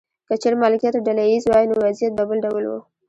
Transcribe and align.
که 0.27 0.33
چیرې 0.41 0.55
مالکیت 0.63 0.95
ډله 1.05 1.23
ایز 1.31 1.43
وای 1.47 1.65
نو 1.69 1.75
وضعیت 1.85 2.11
به 2.17 2.23
بل 2.29 2.37
ډول 2.45 2.63
و. 2.67 2.73